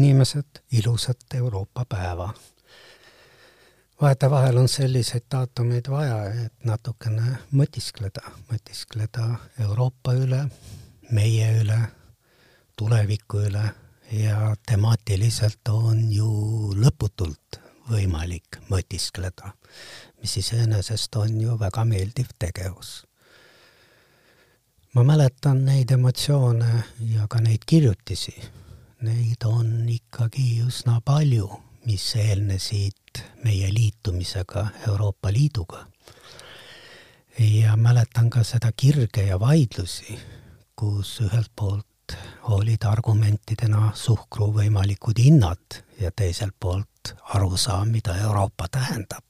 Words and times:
inimesed, 0.00 0.62
ilusat 0.72 1.34
Euroopa 1.34 1.84
päeva! 1.84 2.32
vahetevahel 4.00 4.56
on 4.56 4.68
selliseid 4.68 5.26
daatumeid 5.30 5.90
vaja, 5.90 6.24
et 6.44 6.64
natukene 6.64 7.34
mõtiskleda, 7.52 8.22
mõtiskleda 8.48 9.26
Euroopa 9.60 10.14
üle, 10.16 10.46
meie 11.12 11.50
üle, 11.60 11.78
tuleviku 12.76 13.42
üle 13.50 13.66
ja 14.16 14.54
temaatiliselt 14.66 15.68
on 15.68 16.06
ju 16.12 16.30
lõputult 16.80 17.60
võimalik 17.90 18.60
mõtiskleda, 18.70 19.52
mis 20.22 20.36
iseenesest 20.40 21.20
on 21.20 21.36
ju 21.40 21.58
väga 21.60 21.84
meeldiv 21.84 22.32
tegevus. 22.38 23.04
ma 24.94 25.04
mäletan 25.04 25.60
neid 25.64 25.90
emotsioone 25.90 26.84
ja 27.12 27.26
ka 27.28 27.38
neid 27.40 27.62
kirjutisi, 27.66 28.34
neid 29.00 29.44
on 29.48 29.88
ikkagi 29.88 30.60
üsna 30.66 30.98
palju, 31.04 31.48
mis 31.88 32.04
eelnesid 32.20 33.22
meie 33.44 33.70
liitumisega 33.72 34.66
Euroopa 34.88 35.32
Liiduga. 35.32 35.86
ja 37.38 37.76
mäletan 37.76 38.30
ka 38.30 38.44
seda 38.44 38.72
kirge 38.76 39.22
ja 39.22 39.40
vaidlusi, 39.40 40.18
kus 40.76 41.20
ühelt 41.20 41.50
poolt 41.56 42.16
olid 42.42 42.84
argumentidena 42.84 43.92
suhkru 43.94 44.50
võimalikud 44.52 45.18
hinnad 45.18 45.80
ja 46.00 46.10
teiselt 46.10 46.54
poolt 46.60 47.14
arusaam, 47.34 47.88
mida 47.88 48.16
Euroopa 48.16 48.68
tähendab. 48.68 49.24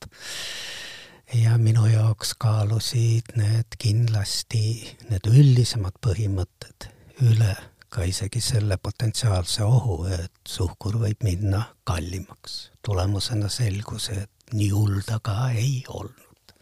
ja 1.35 1.59
minu 1.59 1.87
jaoks 1.87 2.35
kaalusid 2.35 3.37
need 3.37 3.79
kindlasti, 3.79 4.97
need 5.11 5.27
üldisemad 5.31 5.95
põhimõtted 6.03 6.91
üle 7.23 7.55
ka 7.91 8.05
isegi 8.07 8.41
selle 8.41 8.77
potentsiaalse 8.79 9.65
ohu, 9.67 10.05
et 10.07 10.33
suhkur 10.49 10.99
võib 11.03 11.25
minna 11.27 11.63
kallimaks. 11.85 12.71
tulemusena 12.83 13.49
selgus, 13.49 14.09
et 14.09 14.31
nii 14.53 14.71
hull 14.71 15.01
ta 15.07 15.19
ka 15.23 15.51
ei 15.51 15.85
olnud. 15.89 16.55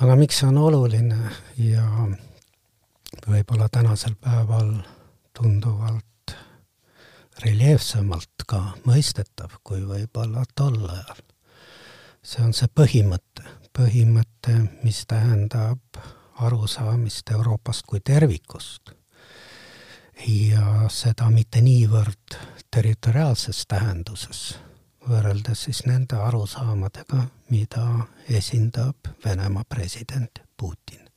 aga 0.00 0.16
miks 0.16 0.40
see 0.40 0.48
on 0.48 0.58
oluline 0.58 1.18
ja 1.56 1.86
võib-olla 3.26 3.68
tänasel 3.68 4.14
päeval 4.20 4.74
tunduvalt 5.36 6.34
reljeefsemalt 7.44 8.44
ka 8.46 8.60
mõistetav, 8.84 9.60
kui 9.64 9.82
võib-olla 9.86 10.44
tol 10.54 10.78
ajal. 10.84 11.26
see 12.22 12.44
on 12.44 12.52
see 12.52 12.68
põhimõte, 12.68 13.44
põhimõte, 13.76 14.56
mis 14.84 15.04
tähendab 15.06 16.00
arusaamist 16.40 17.30
Euroopast 17.30 17.86
kui 17.86 18.00
tervikust. 18.00 18.92
Ja 20.28 20.88
seda 20.88 21.30
mitte 21.30 21.60
niivõrd 21.64 22.36
territoriaalses 22.70 23.64
tähenduses, 23.68 24.58
võrreldes 25.08 25.64
siis 25.66 25.84
nende 25.86 26.18
arusaamadega, 26.20 27.24
mida 27.50 27.86
esindab 28.28 29.10
Venemaa 29.24 29.64
president 29.64 30.42
Putin. 30.56 31.08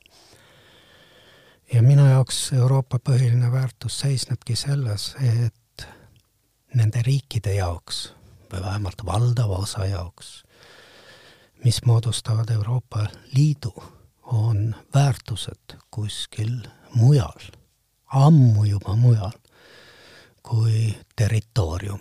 Ja 1.72 1.82
minu 1.82 2.06
jaoks 2.06 2.52
Euroopa 2.52 2.98
põhiline 2.98 3.50
väärtus 3.52 3.98
seisnebki 4.00 4.56
selles, 4.56 5.14
et 5.20 5.86
nende 6.74 7.02
riikide 7.02 7.54
jaoks 7.54 8.12
või 8.52 8.62
vähemalt 8.62 9.04
valdava 9.06 9.58
osa 9.64 9.86
jaoks, 9.86 10.44
mis 11.64 11.82
moodustavad 11.86 12.50
Euroopa 12.50 13.06
Liidu, 13.32 13.74
on 14.22 14.74
väärtused 14.94 15.76
kuskil 15.90 16.60
mujal, 16.94 17.50
ammu 18.06 18.64
juba 18.64 18.96
mujal 18.96 19.32
kui 20.42 20.94
territoorium. 21.16 22.00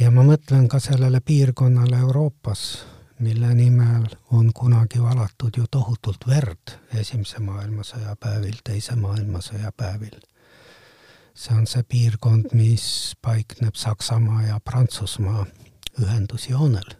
ja 0.00 0.10
ma 0.10 0.22
mõtlen 0.22 0.68
ka 0.68 0.80
sellele 0.80 1.20
piirkonnale 1.20 1.98
Euroopas 1.98 2.84
mille 3.22 3.54
nimel 3.54 4.06
on 4.30 4.52
kunagi 4.54 5.02
valatud 5.02 5.50
ju 5.56 5.64
tohutult 5.70 6.26
verd 6.26 6.74
Esimese 6.94 7.38
maailmasõja 7.38 8.16
päevil, 8.20 8.56
Teise 8.64 8.96
maailmasõja 8.96 9.72
päevil. 9.76 10.20
see 11.34 11.56
on 11.56 11.66
see 11.66 11.82
piirkond, 11.82 12.50
mis 12.52 13.14
paikneb 13.22 13.74
Saksamaa 13.74 14.42
ja 14.42 14.58
Prantsusmaa 14.60 15.46
ühendusjoonel, 16.00 16.90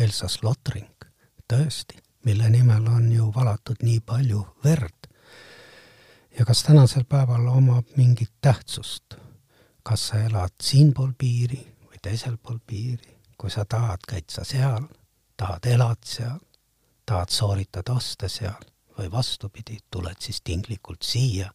Elsass-Lothring, 0.00 1.08
tõesti, 1.52 1.98
mille 2.24 2.50
nimel 2.50 2.86
on 2.86 3.12
ju 3.12 3.32
valatud 3.34 3.82
nii 3.82 4.00
palju 4.00 4.44
verd. 4.64 5.08
Ja 6.38 6.44
kas 6.44 6.62
tänasel 6.62 7.04
päeval 7.04 7.46
omab 7.46 7.86
mingit 7.96 8.32
tähtsust, 8.40 9.14
kas 9.82 10.08
sa 10.08 10.20
elad 10.22 10.54
siinpool 10.62 11.10
piiri 11.18 11.60
või 11.82 11.98
teisel 12.02 12.36
pool 12.36 12.58
piiri, 12.66 13.18
kui 13.38 13.50
sa 13.50 13.64
tahad, 13.64 14.04
käid 14.08 14.30
sa 14.30 14.44
seal 14.44 14.86
tahad, 15.36 15.66
elad 15.66 16.02
seal, 16.04 16.38
tahad 17.06 17.28
sooritada 17.28 17.92
oste 17.92 18.28
seal 18.28 18.62
või 18.98 19.10
vastupidi, 19.10 19.78
tuled 19.90 20.16
siis 20.20 20.40
tinglikult 20.44 21.02
siia. 21.02 21.50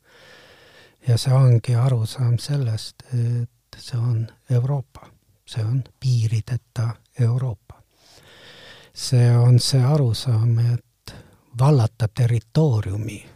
ja 1.07 1.17
see 1.17 1.33
ongi 1.33 1.75
arusaam 1.75 2.37
sellest, 2.39 3.03
et 3.13 3.79
see 3.79 3.99
on 3.99 4.27
Euroopa, 4.49 5.07
see 5.45 5.63
on 5.63 5.83
piirideta 5.99 6.95
Euroopa. 7.19 7.83
see 8.93 9.37
on 9.37 9.59
see 9.59 9.83
arusaam, 9.83 10.59
et 10.59 11.15
vallata 11.59 12.07
territooriumi 12.07 13.32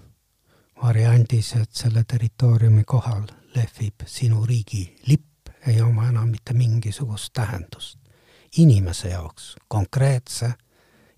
variandis, 0.83 1.53
et 1.55 1.71
selle 1.71 2.03
territooriumi 2.03 2.83
kohal 2.83 3.27
lehvib 3.55 4.05
sinu 4.05 4.45
riigi 4.45 4.95
lipp, 5.07 5.49
ei 5.67 5.81
oma 5.81 6.07
enam 6.09 6.29
mitte 6.29 6.53
mingisugust 6.53 7.33
tähendust. 7.33 7.99
Inimese 8.57 9.09
jaoks, 9.09 9.55
konkreetse 9.67 10.53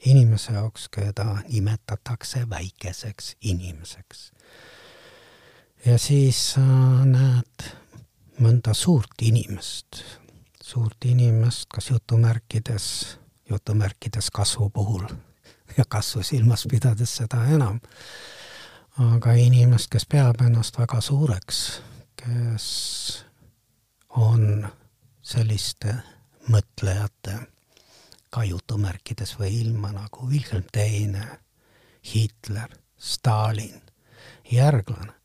inimese 0.05 0.53
jaoks, 0.53 0.89
keda 0.89 1.37
nimetatakse 1.47 2.49
väikeseks 2.49 3.35
inimeseks. 3.41 4.31
ja 5.85 5.97
siis 5.97 6.39
sa 6.53 6.61
näed 7.05 7.63
mõnda 8.39 8.73
suurt 8.73 9.21
inimest, 9.21 10.03
suurt 10.63 11.05
inimest, 11.05 11.69
kas 11.71 11.89
jutumärkides, 11.89 12.85
jutumärkides 13.49 14.31
kasvu 14.31 14.69
puhul 14.69 15.07
ja 15.77 15.85
kasvu 15.87 16.23
silmas 16.23 16.65
pidades 16.69 17.15
seda 17.15 17.45
enam, 17.45 17.79
aga 18.99 19.33
inimest, 19.39 19.87
kes 19.91 20.03
peab 20.11 20.41
ennast 20.43 20.75
väga 20.79 20.99
suureks, 21.03 21.59
kes 22.19 22.65
on 24.19 24.65
selliste 25.23 25.93
mõtlejate 26.51 27.37
ka 28.33 28.43
jutumärkides 28.43 29.37
või 29.39 29.53
ilma 29.61 29.93
nagu 29.95 30.27
Wilhelm 30.27 30.67
Teine, 30.73 31.25
Hitler, 32.11 32.75
Stalin, 32.99 33.79
järglane, 34.51 35.15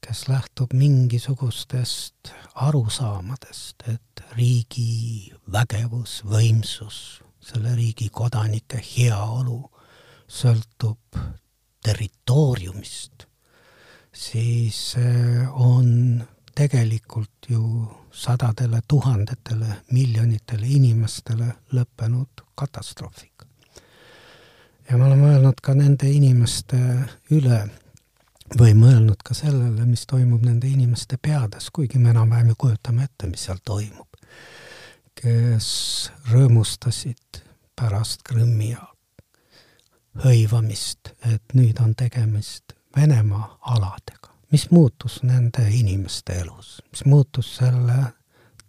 kes 0.00 0.26
lähtub 0.30 0.72
mingisugustest 0.72 2.32
arusaamadest, 2.64 3.88
et 3.92 4.24
riigi 4.38 5.32
vägevus, 5.52 6.22
võimsus, 6.24 7.20
selle 7.44 7.76
riigi 7.76 8.08
kodanike 8.08 8.80
heaolu 8.80 9.60
sõltub 10.26 11.20
territooriumist, 11.86 13.26
siis 14.12 14.96
on 15.52 16.24
tegelikult 16.56 17.48
ju 17.48 17.62
sadadele 18.12 18.80
tuhandetele 18.88 19.66
miljonitele 19.92 20.66
inimestele 20.66 21.52
lõppenud 21.72 22.42
katastroofiga. 22.54 23.46
ja 24.90 24.96
ma 24.96 25.06
olen 25.06 25.20
mõelnud 25.20 25.60
ka 25.62 25.74
nende 25.74 26.08
inimeste 26.10 26.78
üle 27.30 27.60
või 28.58 28.74
mõelnud 28.78 29.20
ka 29.26 29.34
sellele, 29.34 29.84
mis 29.84 30.06
toimub 30.06 30.44
nende 30.46 30.68
inimeste 30.70 31.18
peades, 31.18 31.70
kuigi 31.70 31.98
me 31.98 32.10
enam-vähem 32.14 32.54
ju 32.54 32.58
kujutame 32.58 33.04
ette, 33.04 33.26
mis 33.26 33.44
seal 33.44 33.58
toimub. 33.64 34.06
kes 35.16 36.10
rõõmustasid 36.30 37.40
pärast 37.76 38.22
Krimmi 38.22 38.76
hõivamist, 40.24 41.12
et 41.32 41.54
nüüd 41.54 41.80
on 41.82 41.94
tegemist 41.94 42.72
Venemaa 42.96 43.58
aladega. 43.60 44.32
Mis 44.52 44.70
muutus 44.70 45.20
nende 45.22 45.66
inimeste 45.70 46.38
elus, 46.40 46.82
mis 46.90 47.04
muutus 47.04 47.56
selle 47.56 47.98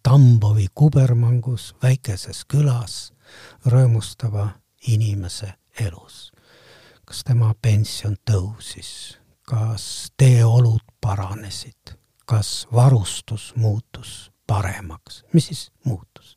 Tambovi 0.03 0.67
kubermangus 0.75 1.75
väikeses 1.83 2.45
külas 2.45 3.11
rõõmustava 3.65 4.49
inimese 4.87 5.53
elus? 5.79 6.31
kas 7.07 7.23
tema 7.23 7.53
pension 7.61 8.17
tõusis, 8.27 9.15
kas 9.47 10.11
teeolud 10.19 10.83
paranesid, 11.01 11.93
kas 12.27 12.67
varustus 12.73 13.53
muutus 13.55 14.31
paremaks, 14.47 15.23
mis 15.31 15.47
siis 15.47 15.61
muutus? 15.87 16.35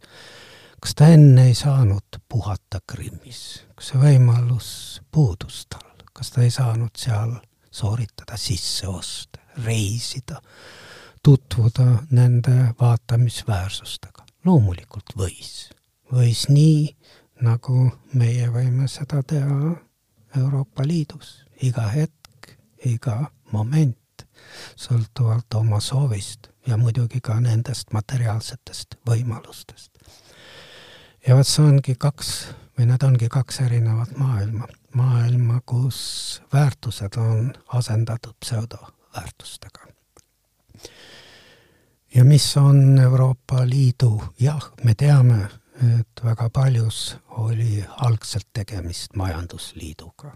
Kas 0.81 0.95
ta 0.95 1.07
enne 1.13 1.47
ei 1.47 1.55
saanud 1.55 2.21
puhata 2.29 2.81
Krimmis, 2.93 3.67
kas 3.75 3.93
see 3.93 4.01
võimalus 4.01 4.71
puudus 5.13 5.67
tal, 5.69 6.05
kas 6.13 6.31
ta 6.31 6.43
ei 6.43 6.51
saanud 6.51 6.97
seal 6.97 7.37
sooritada 7.71 8.37
sisseoste, 8.37 9.41
reisida, 9.65 10.41
tutvuda 11.23 12.03
nende 12.11 12.75
vaatamisväärsustega. 12.81 14.25
loomulikult 14.45 15.13
võis, 15.17 15.71
võis 16.13 16.47
nii, 16.49 16.97
nagu 17.45 17.91
meie 18.15 18.49
võime 18.49 18.89
seda 18.89 19.23
teha 19.23 19.75
Euroopa 20.37 20.87
Liidus 20.87 21.45
iga 21.63 21.89
hetk, 21.93 22.55
iga 22.87 23.31
moment, 23.53 24.25
sõltuvalt 24.77 25.55
oma 25.55 25.81
soovist 25.81 26.49
ja 26.67 26.77
muidugi 26.81 27.21
ka 27.21 27.41
nendest 27.41 27.93
materiaalsetest 27.93 28.97
võimalustest. 29.09 30.00
Ja 31.27 31.37
vot 31.37 31.47
see 31.47 31.65
ongi 31.67 31.95
kaks 32.01 32.31
või 32.79 32.89
need 32.89 33.03
ongi 33.05 33.29
kaks 33.29 33.61
erinevat 33.67 34.17
maailma. 34.17 34.69
maailma, 34.95 35.61
kus 35.67 36.43
väärtused 36.53 37.17
on 37.17 37.53
asendatud 37.69 38.35
pseudoväärtustega. 38.41 39.81
ja 42.15 42.25
mis 42.25 42.57
on 42.57 42.99
Euroopa 42.99 43.69
Liidu, 43.69 44.23
jah, 44.41 44.73
me 44.85 44.95
teame, 44.95 45.49
et 46.01 46.25
väga 46.25 46.51
paljus 46.51 47.17
oli 47.29 47.85
algselt 47.97 48.49
tegemist 48.53 49.17
majandusliiduga. 49.17 50.33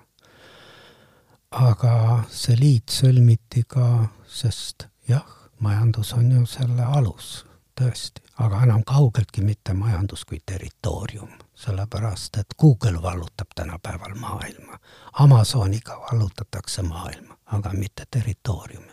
aga 1.50 2.24
see 2.28 2.56
liit 2.60 2.90
sõlmiti 2.90 3.64
ka, 3.68 4.08
sest 4.26 4.86
jah, 5.08 5.26
majandus 5.58 6.12
on 6.12 6.30
ju 6.32 6.46
selle 6.46 6.82
alus, 6.82 7.46
tõesti, 7.80 8.22
aga 8.38 8.62
enam 8.62 8.82
kaugeltki 8.86 9.42
mitte 9.42 9.74
majandus 9.74 10.24
kui 10.24 10.38
territoorium, 10.46 11.30
sellepärast 11.54 12.36
et 12.36 12.54
Google 12.60 13.02
vallutab 13.02 13.54
tänapäeval 13.54 14.14
maailma. 14.14 14.78
Amazoniga 15.12 15.98
vallutatakse 16.00 16.82
maailma, 16.82 17.36
aga 17.46 17.72
mitte 17.72 18.06
territooriumi. 18.10 18.92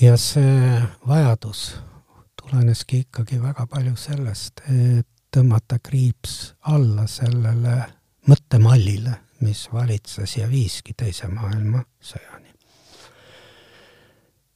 ja 0.00 0.16
see 0.16 0.82
vajadus 1.08 1.76
tuleneski 2.42 2.98
ikkagi 2.98 3.42
väga 3.42 3.66
palju 3.66 3.96
sellest, 3.96 4.60
et 4.60 5.08
tõmmata 5.36 5.78
kriips 5.82 6.54
alla 6.60 7.06
sellele 7.06 7.84
mõttemallile, 8.28 9.16
mis 9.40 9.68
valitses 9.72 10.36
ja 10.36 10.48
viiski 10.48 10.94
Teise 10.96 11.28
maailmasõjani 11.28 12.46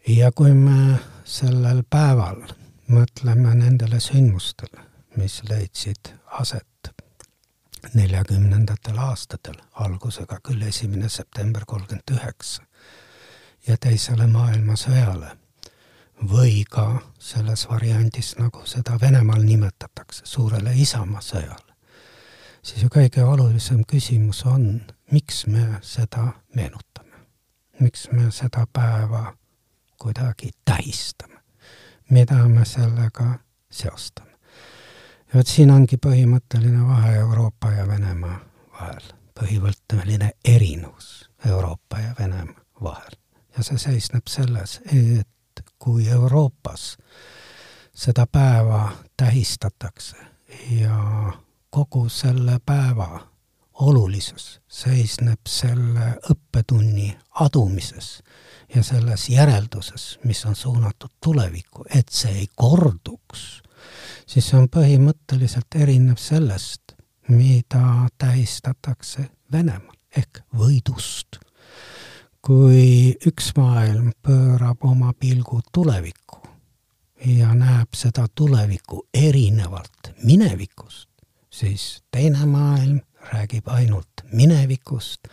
ja 0.09 0.33
kui 0.33 0.55
me 0.55 0.99
sellel 1.25 1.83
päeval 1.91 2.43
mõtleme 2.91 3.55
nendele 3.55 4.01
sündmustele, 4.01 4.83
mis 5.17 5.41
leidsid 5.49 6.13
aset 6.41 6.67
neljakümnendatel 7.95 8.99
aastatel, 8.99 9.57
algusega 9.73 10.41
küll 10.45 10.63
esimene 10.63 11.09
september 11.09 11.65
kolmkümmend 11.67 12.13
üheksa, 12.13 12.63
ja 13.67 13.77
teisele 13.77 14.27
maailmasõjale. 14.27 15.37
Või 16.31 16.67
ka 16.69 17.01
selles 17.19 17.65
variandis, 17.69 18.35
nagu 18.37 18.67
seda 18.69 18.99
Venemaal 19.01 19.41
nimetatakse, 19.41 20.27
suurele 20.29 20.75
Isamaasõjale, 20.77 21.73
siis 22.63 22.83
ju 22.85 22.91
kõige 22.93 23.25
olulisem 23.25 23.87
küsimus 23.89 24.45
on, 24.45 24.83
miks 25.11 25.47
me 25.47 25.81
seda 25.83 26.33
meenutame. 26.55 27.09
miks 27.81 28.11
me 28.13 28.31
seda 28.31 28.67
päeva 28.73 29.33
kuidagi 29.99 30.51
tähistame, 30.65 31.30
mida 32.11 32.49
me 32.49 32.65
sellega 32.65 33.39
seostame. 33.71 34.31
ja 35.29 35.39
vot 35.39 35.47
siin 35.47 35.71
ongi 35.71 35.97
põhimõtteline 35.97 36.87
vahe 36.87 37.15
Euroopa 37.19 37.71
ja 37.71 37.89
Venemaa 37.89 38.41
vahel, 38.73 39.13
põhimõtteline 39.41 40.33
erinevus 40.45 41.31
Euroopa 41.47 41.99
ja 41.99 42.15
Venemaa 42.19 42.65
vahel. 42.83 43.17
ja 43.57 43.63
see 43.63 43.79
seisneb 43.79 44.27
selles, 44.27 44.81
et 44.87 45.65
kui 45.79 46.09
Euroopas 46.09 46.97
seda 47.95 48.27
päeva 48.27 48.93
tähistatakse 49.17 50.17
ja 50.71 51.33
kogu 51.71 52.09
selle 52.09 52.59
päeva 52.67 53.30
olulisus 53.81 54.61
seisneb 54.69 55.49
selle 55.49 56.15
õppetunni 56.31 57.15
adumises 57.41 58.21
ja 58.75 58.83
selles 58.87 59.29
järelduses, 59.29 60.19
mis 60.25 60.45
on 60.47 60.57
suunatud 60.57 61.11
tulevikku, 61.25 61.85
et 61.95 62.09
see 62.13 62.45
ei 62.45 62.49
korduks, 62.55 63.63
siis 64.27 64.51
see 64.51 64.59
on 64.61 64.69
põhimõtteliselt 64.73 65.79
erinev 65.81 66.21
sellest, 66.21 66.95
mida 67.29 68.09
tähistatakse 68.19 69.31
Venemaal 69.53 69.97
ehk 70.17 70.43
võidust. 70.57 71.41
kui 72.41 73.13
üks 73.29 73.51
maailm 73.57 74.13
pöörab 74.25 74.85
oma 74.89 75.13
pilgu 75.13 75.61
tulevikku 75.73 76.39
ja 77.27 77.53
näeb 77.55 77.93
seda 77.95 78.25
tulevikku 78.35 79.03
erinevalt 79.15 80.13
minevikust, 80.25 81.09
siis 81.51 82.03
teine 82.11 82.47
maailm 82.47 83.03
räägib 83.33 83.69
ainult 83.69 84.25
minevikust 84.33 85.29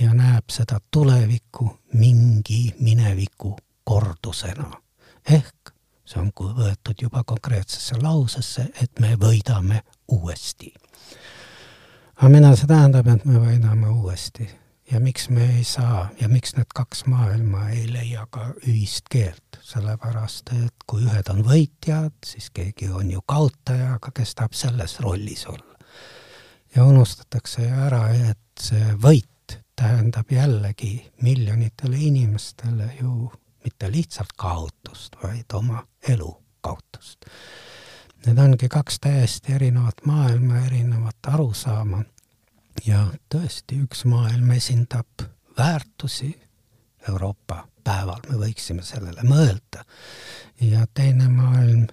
ja 0.00 0.14
näeb 0.14 0.50
seda 0.50 0.80
tulevikku 0.90 1.78
mingi 1.92 2.74
mineviku 2.80 3.56
kordusena. 3.84 4.70
ehk 5.30 5.72
see 6.06 6.20
on 6.22 6.30
võetud 6.36 7.02
juba 7.02 7.24
konkreetsesse 7.26 7.98
lausesse, 8.02 8.68
et 8.82 9.00
me 9.00 9.16
võidame 9.18 9.82
uuesti. 10.08 10.74
mida 12.28 12.56
see 12.56 12.66
tähendab, 12.66 13.06
et 13.06 13.24
me 13.24 13.38
võidame 13.38 13.88
uuesti? 13.88 14.48
ja 14.92 15.00
miks 15.00 15.28
me 15.28 15.56
ei 15.56 15.64
saa 15.64 16.08
ja 16.20 16.28
miks 16.28 16.54
need 16.56 16.70
kaks 16.74 17.06
maailma 17.06 17.68
ei 17.70 17.92
leia 17.92 18.26
ka 18.30 18.52
ühist 18.66 19.08
keelt, 19.10 19.58
sellepärast 19.62 20.52
et 20.54 20.86
kui 20.86 21.02
ühed 21.02 21.30
on 21.30 21.42
võitjad, 21.44 22.14
siis 22.24 22.50
keegi 22.50 22.88
on 22.88 23.10
ju 23.10 23.22
kaotaja, 23.26 23.94
aga 23.94 24.14
kes 24.14 24.34
tahab 24.34 24.54
selles 24.54 25.00
rollis 25.00 25.46
olla 25.46 25.75
ja 26.76 26.84
unustatakse 26.84 27.68
ära, 27.70 28.02
et 28.12 28.60
see 28.60 28.92
võit 29.00 29.56
tähendab 29.76 30.30
jällegi 30.32 31.06
miljonitele 31.22 31.96
inimestele 31.96 32.90
ju 33.00 33.30
mitte 33.64 33.88
lihtsalt 33.92 34.34
kaotust, 34.36 35.16
vaid 35.22 35.52
oma 35.56 35.86
elu 36.08 36.30
kaotust. 36.60 37.24
Need 38.26 38.38
ongi 38.38 38.68
kaks 38.68 39.00
täiesti 39.00 39.54
erinevat 39.56 40.04
maailma, 40.06 40.64
erinevat 40.66 41.30
arusaama. 41.32 42.02
Ja 42.86 43.06
tõesti, 43.32 43.78
üks 43.86 44.04
maailm 44.04 44.50
esindab 44.56 45.24
väärtusi, 45.58 46.34
Euroopa 47.08 47.62
päeval. 47.84 48.20
Me 48.28 48.40
võiksime 48.40 48.82
sellele 48.84 49.22
mõelda, 49.24 49.86
ja 50.60 50.84
teine 50.94 51.28
maailm 51.32 51.86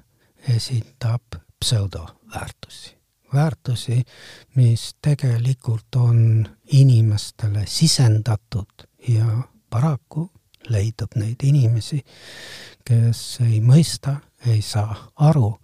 esindab 0.58 1.40
pseudoväärtusi 1.60 2.98
väärtusi, 3.34 4.04
mis 4.56 4.96
tegelikult 5.02 5.96
on 5.96 6.48
inimestele 6.72 7.66
sisendatud 7.66 8.88
ja 9.08 9.25
paraku 9.70 10.32
leidub 10.70 11.16
neid 11.16 11.44
inimesi, 11.44 12.00
kes 12.86 13.24
ei 13.44 13.60
mõista, 13.62 14.16
ei 14.48 14.62
saa 14.62 14.96
aru, 15.16 15.58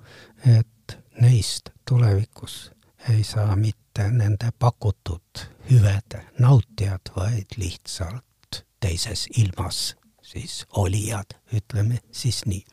et 0.46 0.98
neist 1.22 1.70
tulevikus 1.88 2.72
ei 3.10 3.24
saa 3.24 3.56
mitte 3.56 4.10
nende 4.12 4.52
pakutud 4.60 5.46
hüvede 5.70 6.26
nautijad, 6.40 7.12
vaid 7.16 7.56
lihtsalt 7.58 8.64
teises 8.80 9.28
ilmas 9.38 9.96
siis 10.22 10.66
olijad, 10.78 11.38
ütleme 11.54 12.00
siis 12.12 12.46
nii. 12.46 12.64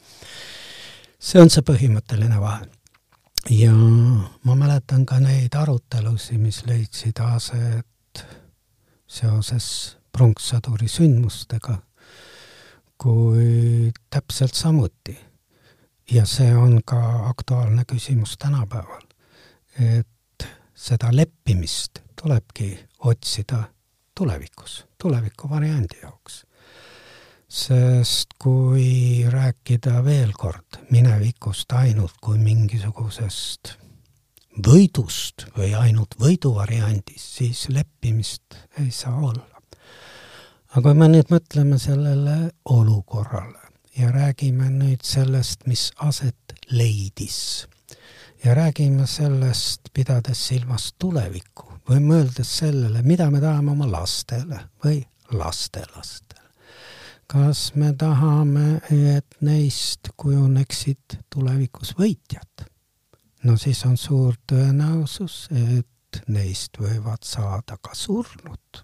see 1.19 1.41
on 1.41 1.51
see 1.51 1.65
põhimõtteline 1.67 2.41
vahe 2.41 2.67
ja 3.51 3.73
ma 4.45 4.55
mäletan 4.55 5.07
ka 5.07 5.19
neid 5.21 5.55
arutelusid, 5.55 6.39
mis 6.41 6.63
leidsid 6.67 7.21
aset 7.23 8.25
seoses 9.07 9.69
pronkssõduri 10.13 10.89
sündmustega, 10.91 11.79
kui 12.99 13.93
täpselt 14.11 14.55
samuti. 14.55 15.19
ja 16.11 16.23
see 16.27 16.55
on 16.57 16.81
ka 16.87 16.99
aktuaalne 17.29 17.83
küsimus 17.85 18.37
tänapäeval, 18.39 19.03
et 19.79 20.47
seda 20.75 21.09
leppimist 21.11 21.99
tulebki 22.23 22.79
otsida 22.99 23.63
tulevikus, 24.15 24.87
tulevikuvariandi 25.03 25.99
jaoks 26.03 26.45
sest 27.49 28.35
kui 28.43 29.25
rääkida 29.31 30.01
veel 30.05 30.33
kord 30.35 30.81
minevikust 30.91 31.73
ainult 31.79 32.17
kui 32.21 32.39
mingisugusest 32.43 33.77
võidust 34.67 35.47
või 35.57 35.75
ainult 35.79 36.17
võiduvariandist, 36.19 37.37
siis 37.39 37.69
leppimist 37.69 38.57
ei 38.81 38.91
saa 38.91 39.15
olla. 39.15 39.47
aga 40.75 40.91
kui 40.91 40.99
me 40.99 41.09
nüüd 41.09 41.31
mõtleme 41.31 41.79
sellele 41.79 42.51
olukorrale 42.65 43.63
ja 43.97 44.11
räägime 44.11 44.71
nüüd 44.71 45.05
sellest, 45.07 45.67
mis 45.67 45.93
aset 46.03 46.57
leidis 46.71 47.67
ja 48.45 48.55
räägime 48.55 49.07
sellest, 49.07 49.93
pidades 49.95 50.47
silmas 50.49 50.93
tulevikku 50.99 51.79
või 51.89 52.01
mõeldes 52.01 52.59
sellele, 52.59 53.03
mida 53.03 53.31
me 53.31 53.41
tahame 53.41 53.71
oma 53.71 53.87
lastele 53.91 54.67
või 54.85 54.99
lastelastele 55.31 56.36
kas 57.27 57.73
me 57.75 57.93
tahame, 57.99 58.81
et 58.91 59.37
neist 59.41 60.13
kujuneksid 60.17 61.19
tulevikus 61.33 61.95
võitjad? 61.99 62.67
no 63.47 63.55
siis 63.61 63.85
on 63.87 63.97
suur 64.01 64.35
tõenäosus, 64.51 65.47
et 65.55 66.23
neist 66.33 66.79
võivad 66.81 67.23
saada 67.27 67.77
ka 67.83 67.95
surnud. 67.95 68.83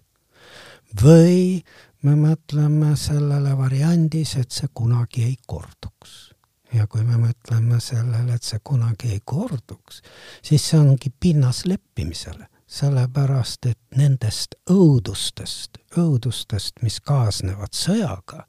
või 1.01 1.63
me 2.03 2.15
mõtleme 2.19 2.95
sellele 2.99 3.57
variandis, 3.57 4.35
et 4.37 4.51
see 4.51 4.69
kunagi 4.73 5.23
ei 5.23 5.37
korduks. 5.47 6.33
ja 6.73 6.87
kui 6.87 7.03
me 7.03 7.17
mõtleme 7.17 7.79
sellele, 7.79 8.33
et 8.33 8.43
see 8.43 8.59
kunagi 8.63 9.11
ei 9.17 9.21
korduks, 9.25 10.01
siis 10.41 10.69
see 10.69 10.79
ongi 10.79 11.09
pinnas 11.19 11.65
leppimisele 11.65 12.47
sellepärast 12.73 13.67
et 13.69 13.79
nendest 13.97 14.55
õudustest, 14.71 15.77
õudustest, 15.99 16.81
mis 16.81 16.97
kaasnevad 17.05 17.75
sõjaga, 17.77 18.45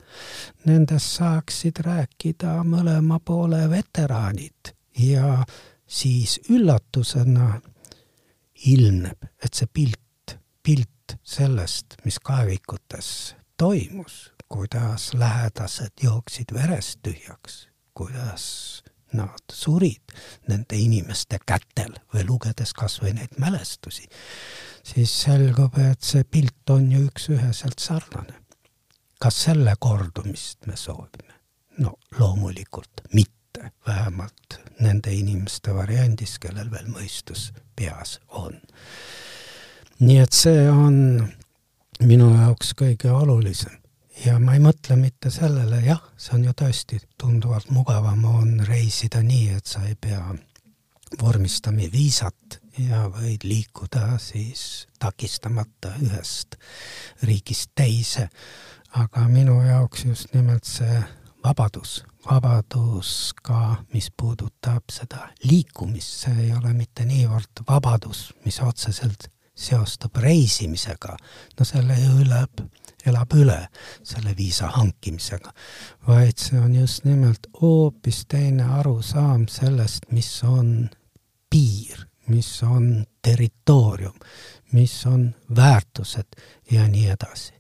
nendest 0.64 1.19
saaksid 1.19 1.83
rääkida 1.85 2.57
mõlema 2.64 3.21
poole 3.21 3.66
veteraanid. 3.71 4.73
Ja 4.97 5.43
siis 5.87 6.38
üllatusena 6.49 7.59
ilmneb, 8.71 9.28
et 9.45 9.52
see 9.54 9.69
pilt, 9.69 10.38
pilt 10.62 11.19
sellest, 11.23 11.99
mis 12.07 12.16
kaevikutes 12.23 13.35
toimus, 13.61 14.33
kuidas 14.49 15.11
lähedased 15.19 16.00
jooksid 16.02 16.54
verest 16.54 17.02
tühjaks, 17.04 17.66
kuidas 17.95 18.83
nad 19.14 19.52
surid 19.52 20.14
nende 20.49 20.78
inimeste 20.78 21.38
kätel 21.47 21.94
või 22.14 22.25
lugedes 22.28 22.75
kas 22.76 23.00
või 23.02 23.14
neid 23.18 23.37
mälestusi, 23.40 24.06
siis 24.85 25.12
selgub, 25.25 25.78
et 25.78 26.02
see 26.02 26.25
pilt 26.25 26.71
on 26.71 26.90
ju 26.92 27.04
üks-üheselt 27.09 27.78
sarnane. 27.78 28.40
kas 29.21 29.44
selle 29.47 29.75
kordumist 29.80 30.66
me 30.66 30.76
soovime? 30.76 31.35
no 31.78 31.94
loomulikult 32.18 33.06
mitte, 33.12 33.71
vähemalt 33.87 34.59
nende 34.80 35.14
inimeste 35.14 35.75
variandis, 35.75 36.38
kellel 36.38 36.71
veel 36.71 36.90
mõistus 36.90 37.52
peas 37.76 38.21
on. 38.28 38.61
nii 40.00 40.18
et 40.18 40.33
see 40.33 40.68
on 40.71 41.28
minu 42.02 42.30
jaoks 42.35 42.75
kõige 42.75 43.11
olulisem 43.11 43.83
ja 44.23 44.38
ma 44.38 44.54
ei 44.54 44.62
mõtle 44.62 44.97
mitte 45.00 45.30
sellele, 45.33 45.80
jah, 45.87 46.02
see 46.16 46.37
on 46.38 46.44
ju 46.49 46.54
tõesti 46.56 47.00
tunduvalt 47.21 47.71
mugavam 47.75 48.25
on 48.30 48.61
reisida 48.66 49.23
nii, 49.25 49.49
et 49.59 49.66
sa 49.66 49.85
ei 49.88 49.97
pea 50.00 50.23
vormistama 51.21 51.88
viisat 51.92 52.61
ja 52.78 53.04
võid 53.12 53.44
liikuda 53.47 54.16
siis 54.18 54.87
takistamata 54.99 55.94
ühest 56.02 56.59
riigist 57.23 57.71
teise. 57.75 58.28
aga 58.94 59.28
minu 59.28 59.61
jaoks 59.62 60.04
just 60.04 60.35
nimelt 60.35 60.64
see 60.64 61.02
vabadus, 61.44 62.04
vabadus 62.30 63.35
ka, 63.42 63.83
mis 63.92 64.11
puudutab 64.16 64.85
seda 64.92 65.28
liikumist, 65.42 66.25
see 66.25 66.47
ei 66.47 66.52
ole 66.54 66.73
mitte 66.73 67.04
niivõrd 67.04 67.64
vabadus, 67.68 68.33
mis 68.44 68.61
otseselt 68.62 69.28
seostub 69.54 70.16
reisimisega, 70.16 71.16
no 71.58 71.64
selle 71.66 71.99
ju 72.00 72.16
üleb 72.25 72.64
elab 73.06 73.34
üle 73.37 73.58
selle 74.02 74.34
viisa 74.37 74.70
hankimisega, 74.75 75.52
vaid 76.06 76.40
see 76.40 76.61
on 76.61 76.75
just 76.75 77.04
nimelt 77.04 77.46
hoopis 77.61 78.25
teine 78.28 78.66
arusaam 78.80 79.46
sellest, 79.50 80.08
mis 80.12 80.30
on 80.49 80.88
piir, 81.50 82.06
mis 82.32 82.49
on 82.62 83.04
territoorium, 83.23 84.16
mis 84.73 84.96
on 85.06 85.28
väärtused 85.56 86.40
ja 86.70 86.88
nii 86.88 87.08
edasi. 87.16 87.52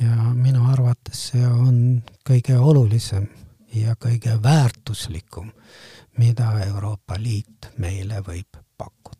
ja 0.00 0.14
minu 0.34 0.62
arvates 0.70 1.24
see 1.32 1.46
on 1.46 2.02
kõige 2.28 2.54
olulisem 2.58 3.26
ja 3.74 3.96
kõige 3.98 4.36
väärtuslikum, 4.42 5.50
mida 6.18 6.52
Euroopa 6.66 7.18
Liit 7.18 7.72
meile 7.78 8.22
võib 8.22 8.60
pakkuda. 8.78 9.17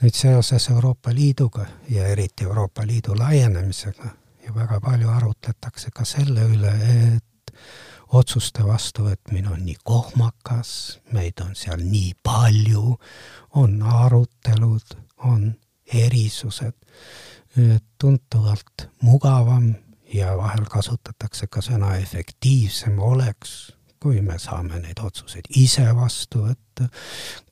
Nüüd 0.00 0.16
seoses 0.16 0.68
Euroopa 0.70 1.12
Liiduga 1.14 1.66
ja 1.88 2.06
eriti 2.08 2.44
Euroopa 2.44 2.86
Liidu 2.86 3.18
laienemisega 3.18 4.10
ja 4.46 4.54
väga 4.54 4.80
palju 4.80 5.08
arutletakse 5.08 5.90
ka 5.94 6.04
selle 6.08 6.46
üle, 6.48 6.72
et 7.14 7.52
otsuste 8.16 8.64
vastuvõtmine 8.66 9.52
on 9.52 9.60
nii 9.64 9.76
kohmakas, 9.84 10.72
meid 11.12 11.42
on 11.44 11.52
seal 11.54 11.82
nii 11.84 12.14
palju, 12.22 12.96
on 13.60 13.82
arutelud, 13.82 14.96
on 15.28 15.52
erisused, 15.92 16.76
tuntavalt 17.98 18.88
mugavam 19.02 19.74
ja 20.14 20.32
vahel 20.38 20.64
kasutatakse 20.70 21.46
ka 21.46 21.60
sõna 21.62 21.96
efektiivsem 22.00 22.98
oleks, 22.98 23.72
kui 24.00 24.20
me 24.24 24.38
saame 24.40 24.80
neid 24.80 25.00
otsuseid 25.04 25.50
ise 25.60 25.84
vastu 25.96 26.46
võtta, 26.46 26.88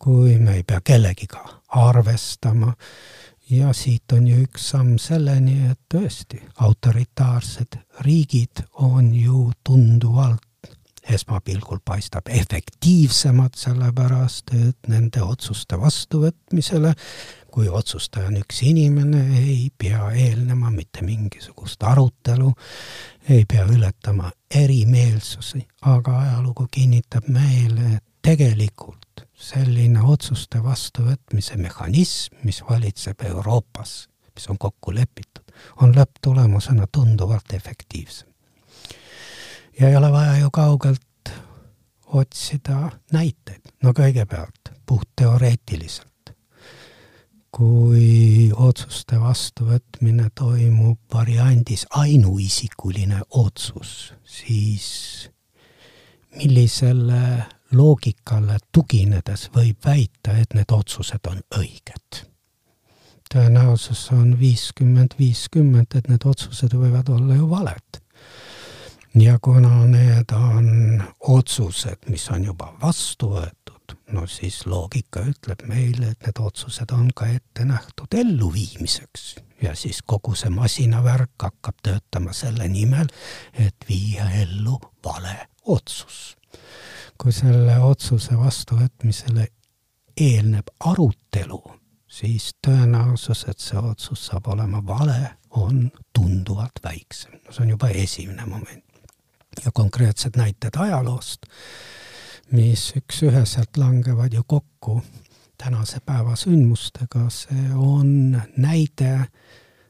kui 0.01 0.39
me 0.41 0.59
ei 0.59 0.65
pea 0.65 0.81
kellegiga 0.81 1.45
arvestama. 1.77 2.73
Ja 3.51 3.73
siit 3.73 4.13
on 4.13 4.27
ju 4.29 4.43
üks 4.45 4.67
samm 4.75 4.99
selleni, 5.01 5.71
et 5.71 5.81
tõesti, 5.89 6.41
autoritaarsed 6.65 7.79
riigid 8.05 8.65
on 8.85 9.15
ju 9.17 9.47
tunduvalt 9.65 10.45
esmapilgul 11.09 11.81
paistab 11.85 12.29
efektiivsemad, 12.29 13.57
sellepärast 13.57 14.53
et 14.57 14.91
nende 14.93 15.23
otsuste 15.25 15.79
vastuvõtmisele, 15.81 16.93
kui 17.59 17.69
otsustaja 17.69 18.29
on 18.31 18.37
üks 18.39 18.61
inimene, 18.63 19.19
ei 19.35 19.73
pea 19.75 20.13
eelnema 20.15 20.71
mitte 20.71 21.03
mingisugust 21.03 21.83
arutelu, 21.83 22.53
ei 23.35 23.43
pea 23.51 23.65
ületama 23.67 24.31
erimeelsusi, 24.55 25.65
aga 25.91 26.13
ajalugu 26.21 26.69
kinnitab 26.71 27.27
meile, 27.35 27.97
et 27.97 28.05
tegelikult 28.23 29.25
selline 29.35 30.05
otsuste 30.07 30.63
vastuvõtmise 30.63 31.59
mehhanism, 31.59 32.37
mis 32.47 32.63
valitseb 32.69 33.27
Euroopas, 33.27 34.05
mis 34.31 34.47
on 34.55 34.59
kokku 34.63 34.95
lepitud, 34.95 35.51
on 35.83 35.97
lõpptulemusena 35.99 36.87
tunduvalt 36.87 37.59
efektiivsem. 37.59 38.29
ja 39.81 39.89
ei 39.89 39.97
ole 39.97 40.13
vaja 40.13 40.39
ju 40.39 40.51
kaugelt 40.51 41.35
otsida 42.07 42.93
näiteid, 43.13 43.75
no 43.83 43.91
kõigepealt 43.91 44.77
puhtteoreetiliselt, 44.87 46.13
kui 47.55 48.51
otsuste 48.53 49.21
vastuvõtmine 49.21 50.29
toimub 50.37 50.99
variandis 51.13 51.87
ainuisikuline 51.97 53.23
otsus, 53.31 54.13
siis 54.25 55.31
millisele 56.37 57.23
loogikale 57.73 58.59
tuginedes 58.73 59.49
võib 59.55 59.85
väita, 59.85 60.37
et 60.37 60.55
need 60.55 60.73
otsused 60.73 61.31
on 61.31 61.41
õiged. 61.59 62.25
tõenäosus 63.29 64.07
on 64.13 64.39
viiskümmend, 64.41 65.19
viiskümmend, 65.19 65.93
et 65.95 66.09
need 66.09 66.25
otsused 66.25 66.73
võivad 66.73 67.09
olla 67.13 67.35
ju 67.35 67.49
valed. 67.51 68.03
ja 69.15 69.39
kuna 69.43 69.87
need 69.87 70.33
on 70.33 71.03
otsused, 71.21 72.09
mis 72.09 72.31
on 72.31 72.45
juba 72.45 72.73
vastu 72.83 73.29
võetud, 73.35 73.58
no 74.13 74.27
siis 74.27 74.63
loogika 74.67 75.21
ütleb 75.29 75.67
meile, 75.69 76.13
et 76.13 76.27
need 76.27 76.41
otsused 76.41 76.95
on 76.97 77.11
ka 77.15 77.27
ette 77.33 77.65
nähtud 77.69 78.15
elluviimiseks 78.15 79.29
ja 79.63 79.75
siis 79.77 80.01
kogu 80.07 80.35
see 80.39 80.51
masinavärk 80.55 81.35
hakkab 81.43 81.83
töötama 81.83 82.33
selle 82.33 82.69
nimel, 82.69 83.11
et 83.53 83.89
viia 83.89 84.31
ellu 84.43 84.79
vale 85.05 85.49
otsus 85.67 86.39
kui 87.19 87.35
selle 87.35 87.75
otsuse 87.83 88.37
vastuvõtmisele 88.39 89.49
eelneb 90.19 90.71
arutelu, 90.87 91.59
siis 92.07 92.53
tõenäosus, 92.65 93.45
et 93.51 93.59
see 93.63 93.79
otsus 93.79 94.29
saab 94.31 94.51
olema 94.55 94.81
vale, 94.87 95.35
on 95.59 95.89
tunduvalt 96.15 96.79
väiksem. 96.85 97.41
no 97.45 97.53
see 97.53 97.65
on 97.65 97.71
juba 97.75 97.89
esimene 97.89 98.47
moment. 98.47 98.85
ja 99.65 99.71
konkreetsed 99.75 100.37
näited 100.37 100.77
ajaloost, 100.77 101.47
mis 102.51 102.93
üks-üheselt 102.97 103.77
langevad 103.77 104.33
ju 104.33 104.43
kokku 104.47 105.03
tänase 105.59 106.01
päeva 106.01 106.37
sündmustega, 106.37 107.29
see 107.31 107.73
on 107.75 108.41
näide 108.57 109.27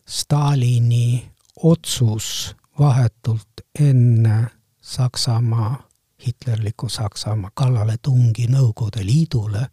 Stalini 0.09 1.29
otsus 1.63 2.57
vahetult 2.79 3.67
enne 3.81 4.47
Saksamaa 4.81 5.89
hitlerliku 6.27 6.89
Saksamaa 6.89 7.51
kallaletungi 7.55 8.47
Nõukogude 8.47 9.05
Liidule, 9.07 9.67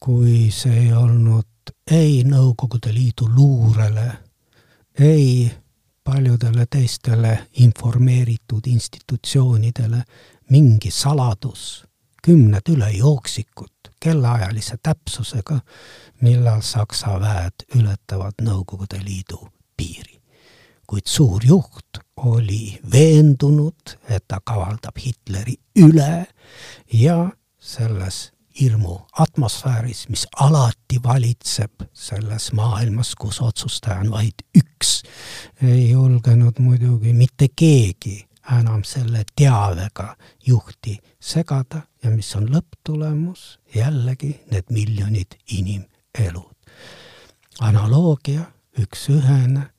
kui 0.00 0.50
see 0.50 0.86
ei 0.86 0.92
olnud 0.92 1.74
ei 1.90 2.22
Nõukogude 2.24 2.94
Liidu 2.94 3.28
luurele, 3.28 4.12
ei 4.98 5.50
paljudele 6.04 6.66
teistele 6.70 7.38
informeeritud 7.52 8.66
institutsioonidele 8.66 10.02
mingi 10.50 10.90
saladus, 10.90 11.84
kümned 12.22 12.68
ülejooksikud 12.68 13.90
kellaajalise 14.00 14.76
täpsusega, 14.82 15.60
millal 16.20 16.60
Saksa 16.60 17.20
väed 17.20 17.64
ületavad 17.76 18.42
Nõukogude 18.42 19.00
Liidu 19.04 19.48
piiri. 19.76 20.20
kuid 20.86 21.06
suur 21.08 21.40
juht 21.44 21.98
oli 22.16 22.78
veendunud, 22.92 23.96
et 24.08 24.24
ta 24.28 24.38
kavaldab 24.44 24.98
Hitleri 25.00 25.56
üle 25.80 26.26
ja 26.92 27.30
selles 27.58 28.32
hirmu 28.60 28.98
atmosfääris, 29.12 30.08
mis 30.08 30.26
alati 30.36 31.00
valitseb 31.02 31.88
selles 31.92 32.52
maailmas, 32.52 33.14
kus 33.14 33.40
otsustaja 33.40 34.04
on 34.04 34.10
vaid 34.10 34.44
üks, 34.58 35.02
ei 35.62 35.90
julgenud 35.90 36.60
muidugi 36.60 37.12
mitte 37.12 37.48
keegi 37.56 38.26
enam 38.52 38.84
selle 38.84 39.24
teavega 39.36 40.16
juhti 40.46 40.98
segada 41.20 41.82
ja 42.02 42.10
mis 42.10 42.34
on 42.36 42.48
lõpptulemus, 42.52 43.58
jällegi 43.74 44.34
need 44.50 44.70
miljonid 44.70 45.38
inimelud. 45.46 46.52
analoogia 47.60 48.44
üks-ühene, 48.78 49.70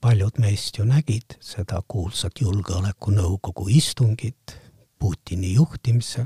paljud 0.00 0.38
meist 0.38 0.78
ju 0.78 0.84
nägid 0.84 1.36
seda 1.40 1.82
kuulsat 1.88 2.40
julgeolekunõukogu 2.40 3.68
istungit 3.68 4.60
Putini 4.98 5.52
juhtimisel, 5.54 6.24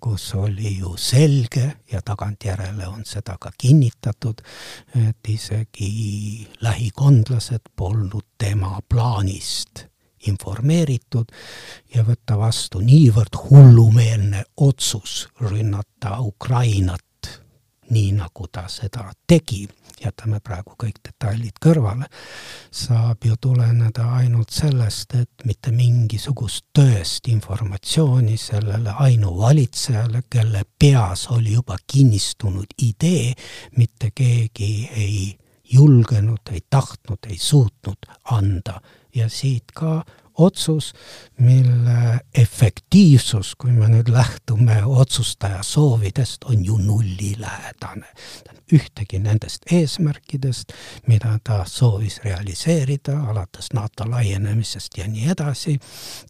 kus 0.00 0.28
oli 0.38 0.76
ju 0.78 0.94
selge 0.96 1.72
ja 1.90 1.98
tagantjärele 2.06 2.86
on 2.86 3.02
seda 3.04 3.34
ka 3.40 3.50
kinnitatud, 3.58 4.44
et 4.94 5.28
isegi 5.28 6.46
lähikondlased 6.60 7.74
polnud 7.76 8.28
tema 8.38 8.78
plaanist 8.88 9.91
informeeritud 10.28 11.32
ja 11.94 12.04
võtta 12.06 12.38
vastu 12.38 12.82
niivõrd 12.84 13.38
hullumeelne 13.48 14.44
otsus 14.56 15.28
rünnata 15.40 16.18
Ukrainat, 16.20 17.02
nii 17.92 18.12
nagu 18.16 18.46
ta 18.52 18.64
seda 18.72 19.10
tegi, 19.28 19.66
jätame 20.02 20.40
praegu 20.40 20.74
kõik 20.78 21.00
detailid 21.04 21.58
kõrvale, 21.62 22.08
saab 22.70 23.24
ju 23.26 23.36
tuleneda 23.40 24.06
ainult 24.18 24.50
sellest, 24.54 25.14
et 25.18 25.44
mitte 25.46 25.72
mingisugust 25.74 26.66
tõest 26.74 27.28
informatsiooni 27.32 28.38
sellele 28.40 28.94
ainuvalitsejale, 29.06 30.24
kelle 30.30 30.64
peas 30.78 31.28
oli 31.30 31.54
juba 31.58 31.76
kinnistunud 31.86 32.74
idee, 32.82 33.34
mitte 33.76 34.10
keegi 34.14 34.72
ei 34.96 35.38
julgenud, 35.72 36.52
ei 36.52 36.64
tahtnud, 36.70 37.30
ei 37.30 37.38
suutnud 37.38 38.10
anda 38.30 38.80
ja 39.14 39.28
siit 39.28 39.72
ka 39.74 40.04
otsus, 40.38 40.92
mille 41.38 42.20
efektiivsus, 42.34 43.54
kui 43.54 43.72
me 43.72 43.88
nüüd 43.88 44.08
lähtume 44.12 44.84
otsustaja 44.84 45.62
soovidest, 45.62 46.44
on 46.44 46.64
ju 46.64 46.78
nullilähedane. 46.78 48.06
ühtegi 48.72 49.18
nendest 49.18 49.66
eesmärkidest, 49.72 50.72
mida 51.06 51.38
ta 51.44 51.64
soovis 51.68 52.20
realiseerida, 52.24 53.18
alates 53.28 53.68
NATO 53.74 54.06
laienemisest 54.10 54.96
ja 54.96 55.08
nii 55.08 55.28
edasi, 55.28 55.78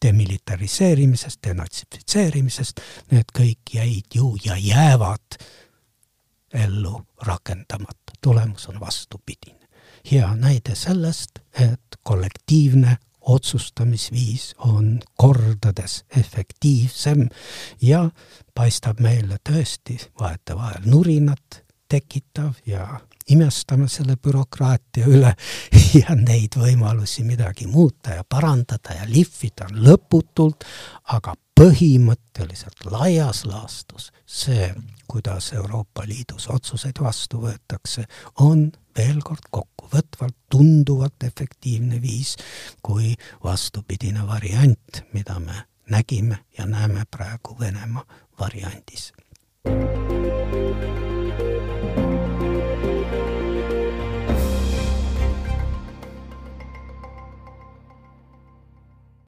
demilitariseerimisest, 0.03 1.39
denatsifitseerimisest, 1.47 2.81
need 3.11 3.31
kõik 3.39 3.75
jäid 3.75 4.11
ju 4.15 4.37
ja 4.45 4.57
jäävad 4.57 5.39
ellu 6.53 7.03
rakendamata. 7.23 8.13
tulemus 8.23 8.69
on 8.69 8.81
vastupidine 8.81 9.62
hea 10.11 10.35
näide 10.37 10.75
sellest, 10.75 11.39
et 11.61 11.99
kollektiivne 12.03 12.97
otsustamisviis 13.21 14.55
on 14.59 15.01
kordades 15.17 16.05
efektiivsem 16.17 17.29
ja 17.83 18.11
paistab 18.55 19.01
meile 19.01 19.39
tõesti 19.51 19.99
vahetevahel 20.21 20.83
nurinat 20.91 21.63
tekitav 21.89 22.59
ja 22.67 23.01
imestame 23.31 23.89
selle 23.89 24.17
bürokraatia 24.17 25.07
üle 25.07 25.35
ja 26.01 26.17
neid 26.19 26.57
võimalusi 26.59 27.25
midagi 27.27 27.67
muuta 27.71 28.19
ja 28.19 28.25
parandada 28.25 28.99
ja 28.99 29.07
lihvida 29.09 29.69
lõputult, 29.73 30.67
aga 31.15 31.35
põhimõtteliselt 31.59 32.87
laias 32.91 33.45
laastus 33.45 34.11
see, 34.27 34.73
kuidas 35.07 35.53
Euroopa 35.53 36.07
Liidus 36.09 36.49
otsuseid 36.51 36.99
vastu 37.01 37.43
võetakse, 37.45 38.07
on 38.41 38.71
veel 38.97 39.21
kord 39.25 39.47
kokkuvõtvalt 39.51 40.37
tunduvalt 40.53 41.25
efektiivne 41.29 42.01
viis 42.03 42.37
kui 42.83 43.15
vastupidine 43.45 44.27
variant, 44.27 45.05
mida 45.13 45.39
me 45.41 45.67
nägime 45.93 46.45
ja 46.59 46.67
näeme 46.67 47.05
praegu 47.11 47.57
Venemaa 47.61 48.07
variandis. 48.41 49.13